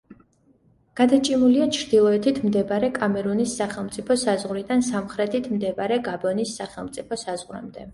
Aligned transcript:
გადაჭიმულია 1.01 1.67
ჩრდილოეთით 1.75 2.41
მდებარე 2.47 2.91
კამერუნის 2.97 3.55
სახელმწიფო 3.63 4.21
საზღვრიდან, 4.25 4.85
სამხრეთით 4.93 5.55
მდებარე 5.57 6.05
გაბონის 6.13 6.61
სახელმწიფო 6.63 7.25
საზღვრამდე. 7.29 7.89